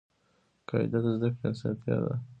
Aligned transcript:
قاعده 0.69 0.99
د 1.03 1.05
زده 1.15 1.29
کړي 1.35 1.45
اسانتیا 1.53 1.97
ده. 2.03 2.15